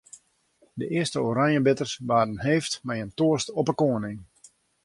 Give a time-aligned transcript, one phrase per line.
[0.73, 4.19] De earste oranjebitters waarden heefd mei in toast op 'e koaning.